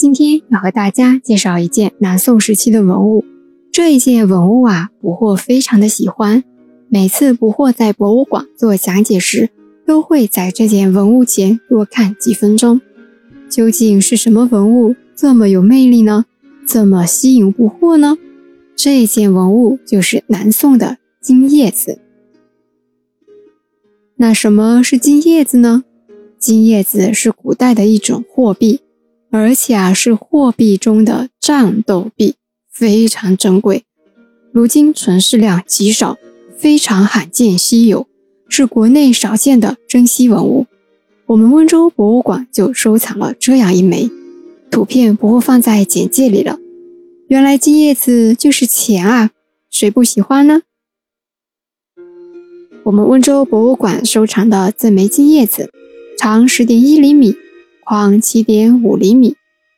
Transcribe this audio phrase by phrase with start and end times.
[0.00, 3.22] 今天要和大家介绍一件南宋时期的文物。
[3.70, 6.42] 这一件文物啊，捕获非常的喜欢。
[6.88, 9.50] 每次捕获在博物馆做讲解时，
[9.86, 12.80] 都会在这件文物前多看几分钟。
[13.50, 16.24] 究竟是什么文物这么有魅力呢？
[16.66, 18.16] 这么吸引捕获呢？
[18.74, 21.98] 这件文物就是南宋的金叶子。
[24.16, 25.84] 那什么是金叶子呢？
[26.38, 28.80] 金叶子是古代的一种货币。
[29.32, 32.34] 而且啊，是货币中的战斗币，
[32.68, 33.84] 非常珍贵。
[34.52, 36.18] 如今存世量极少，
[36.58, 38.08] 非常罕见稀有，
[38.48, 40.66] 是国内少见的珍稀文物。
[41.26, 44.10] 我们温州博物馆就收藏了这样一枚，
[44.68, 46.58] 图片不会放在简介里了。
[47.28, 49.30] 原来金叶子就是钱啊，
[49.70, 50.62] 谁不喜欢呢？
[52.82, 55.70] 我们温州博物馆收藏的这枚金叶子，
[56.18, 57.36] 长十点一厘米。
[57.90, 59.34] 宽七点五厘米，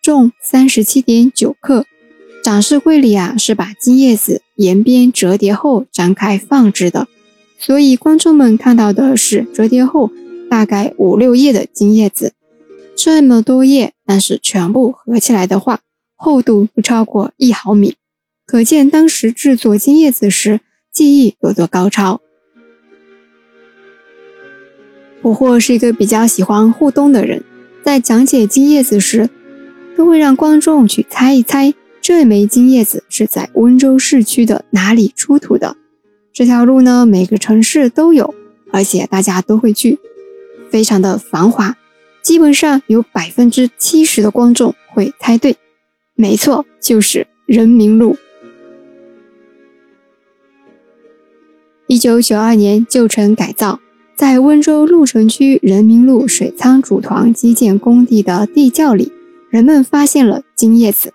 [0.00, 1.84] 重三十七点九克。
[2.40, 7.08] 展示柜里啊是把金叶子沿边折叠后展开放置的，
[7.58, 10.12] 所以观众们看到的是折叠后
[10.48, 12.32] 大概五六页的金叶子。
[12.94, 15.80] 这么多页，但是全部合起来的话，
[16.14, 17.96] 厚度不超过一毫米，
[18.46, 20.60] 可见当时制作金叶子时
[20.92, 22.20] 技艺有多高超。
[25.20, 27.42] 捕获是一个比较喜欢互动的人。
[27.86, 29.30] 在讲解金叶子时，
[29.96, 35.76] 都会让观众去猜一猜这枚金叶子是在温州市区的哪里出土的。
[36.32, 38.34] 这条路呢，每个城市都有，
[38.72, 40.00] 而且大家都会去，
[40.68, 41.76] 非常的繁华。
[42.22, 45.56] 基本上有百分之七十的观众会猜对，
[46.16, 48.16] 没错，就是人民路。
[51.86, 53.78] 一九九二年旧城改造。
[54.16, 59.12] 在温州鹿城区人民路水仓组团基建工地的地窖里，
[59.50, 61.12] 人们发现了金叶子，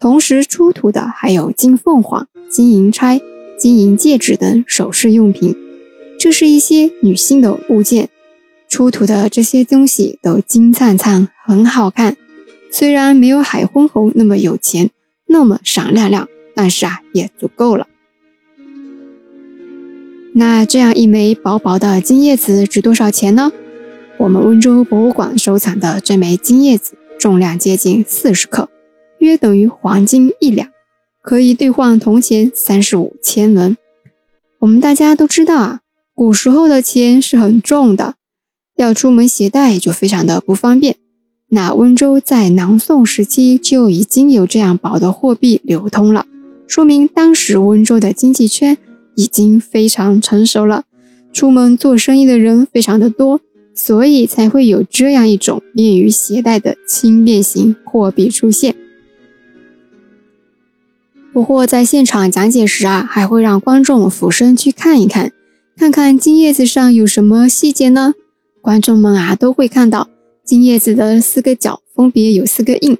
[0.00, 3.20] 同时出土的还有金凤凰、金银钗、
[3.56, 5.54] 金银戒指等首饰用品。
[6.18, 8.08] 这是一些女性的物件，
[8.68, 12.16] 出土的这些东西都金灿灿，很好看。
[12.68, 14.90] 虽然没有海昏侯那么有钱，
[15.26, 17.86] 那么闪亮亮，但是啊，也足够了。
[20.36, 23.52] 那这样一枚薄薄的金叶子值多少钱呢？
[24.18, 28.68] 我们温州博物馆收藏的这枚金叶子重量接近四十克，
[29.18, 30.68] 约等于黄金一两，
[31.22, 33.76] 可以兑换铜钱三十五千文。
[34.58, 35.80] 我们大家都知道啊，
[36.16, 38.14] 古时候的钱是很重的，
[38.74, 40.96] 要出门携带就非常的不方便。
[41.50, 46.26] 那温州在南宋时期就已经有这样薄的货币流通了，
[46.66, 48.76] 说明当时温州的经济圈。
[49.14, 50.84] 已经非常成熟了，
[51.32, 53.40] 出门做生意的人非常的多，
[53.74, 58.74] 所以才会有这样一种便于携带的轻便型货币出现。
[61.32, 65.32] 不过在现场讲解时啊，还会让观众俯身去看一看，
[65.76, 68.14] 看看金叶子上有什么细节呢？
[68.60, 70.08] 观众们啊都会看到
[70.44, 72.96] 金叶子的四个角分别有四个印，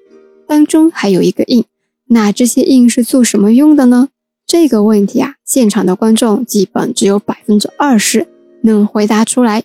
[0.48, 1.64] 当中还有一个印，
[2.08, 4.08] 那这些印是做什么用的呢？
[4.56, 8.28] 这个问题啊，现场的观众基本只有百分之二十
[8.62, 9.64] 能回答出来。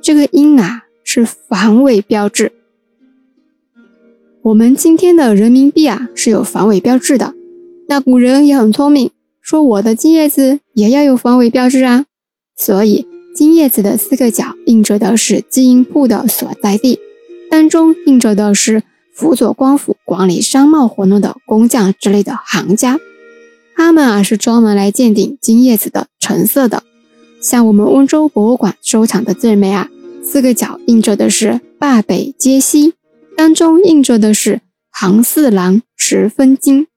[0.00, 2.52] 这个印啊是防伪标志。
[4.40, 7.34] 我们今天的人民币啊是有防伪标志的。
[7.86, 9.10] 那古人也很聪明，
[9.42, 12.06] 说我的金叶子也要有防伪标志啊。
[12.56, 16.98] 所以金叶子的四个角印着的是金银铺的所在地，
[17.50, 18.82] 当中印着的是
[19.12, 22.98] 辅佐官府管理商贸活动的工匠之类的行家。
[23.82, 26.84] 他们啊是专门来鉴定金叶子的成色的，
[27.40, 29.88] 像我们温州博物馆收藏的这枚啊，
[30.22, 32.92] 四个角印着的是坝北皆西，
[33.34, 34.60] 当中印着的是
[34.90, 36.88] 杭四郎十分金。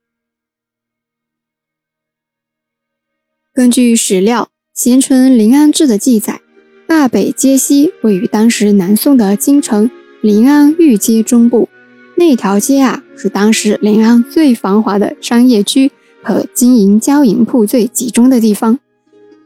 [3.54, 4.50] 根据史料
[4.82, 6.42] 《咸淳临安志》的记载，
[6.86, 9.90] 坝北皆西位于当时南宋的京城
[10.22, 11.70] 临安御街中部，
[12.18, 15.90] 那条街啊是当时临安最繁华的商业区。
[16.24, 18.80] 和金银交银铺最集中的地方，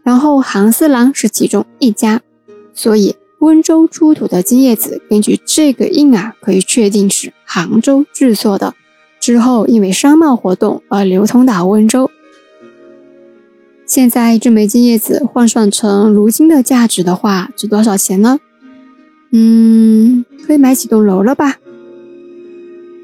[0.04, 2.22] 然后杭四郎是其中一家，
[2.74, 8.76] 所以温州出土的金叶子，根据这个印啊，可以确定是杭州制作的。
[9.20, 12.10] 之后因为商贸活动而流通到温州。
[13.86, 18.40] 现在这枚金叶子换算成如今的价值的话，值多少钱呢？
[19.32, 21.58] 嗯，可以买几栋楼了吧？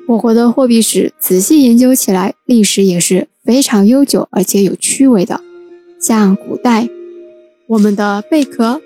[0.07, 3.27] 我国的货币史仔细研究起来，历史也是。
[3.45, 5.41] 非常悠久而且有趣味的，
[5.99, 6.87] 像古代
[7.67, 8.81] 我们的贝壳、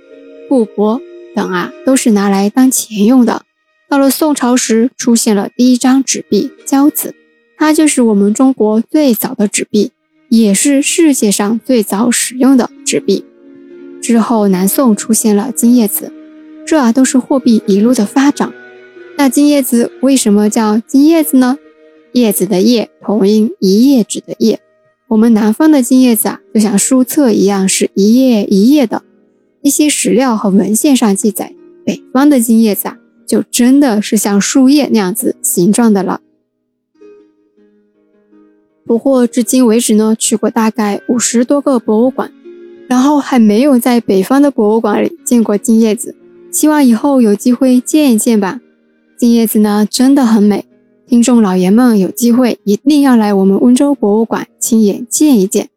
[0.49, 0.99] 布帛
[1.35, 3.43] 等啊，都是拿来当钱用的。
[3.87, 7.13] 到了宋朝时，出现了第一张纸币交子，
[7.55, 9.91] 它就是我们中国最早的纸币，
[10.29, 13.23] 也是世界上最早使用的纸币。
[14.01, 16.11] 之后，南宋出现了金叶子，
[16.65, 18.51] 这啊都是货币一路的发展。
[19.17, 21.57] 那金叶子为什么叫金叶子呢？
[22.13, 24.59] 叶子的叶同音一页纸的叶。
[25.07, 29.01] 我们南方的金叶子啊，就像书册一样，是一页一页的。
[29.61, 36.21] 一些史料和文献上记载，北方的金叶子啊，就真的是像树叶那样子形状的了。
[38.85, 42.31] 不过至今为止呢，去过大概五十多个博物馆。
[42.87, 46.15] 然后还没有在北方的博物馆里见过金叶子，
[46.49, 48.61] 希望以后有机会见一见吧。
[49.17, 50.65] 金叶子呢真的很美，
[51.07, 55.69] 听众老爷们有机会一定要来我们温州博物馆亲眼见一见。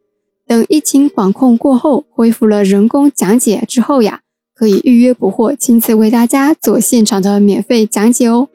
[0.47, 4.21] 等疫情管控过后，恢复了人工讲解之后呀，
[4.55, 8.49] 可以预约捕获，亲自为大家做现场的免费讲解哦。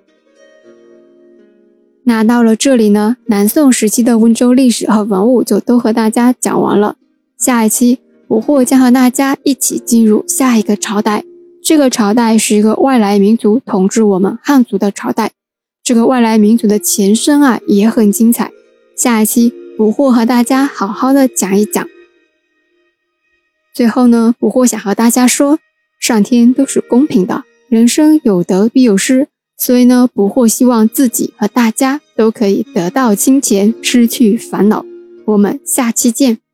[2.04, 6.98] 那到了这里呢，南宋时期的温州历史和文物就都和大家讲完了，
[7.38, 8.00] 下一期。
[8.28, 11.24] 捕获将和大家一起进入下一个朝代。
[11.66, 15.32] 这个朝代是一个外来民族统治我们汉族的朝代。
[15.82, 18.52] 这个外来民族的前身啊也很精彩。
[18.96, 21.90] 下一期捕获和大家好好的讲一讲。
[23.74, 25.58] 最后呢，捕获想和大家说，
[26.00, 29.28] 上天都是公平的，人生有得必有失。
[29.58, 34.86] 所以呢，捕获希望自己和大家都可以得到金钱，失去烦恼。
[35.26, 36.45] 我们下期见。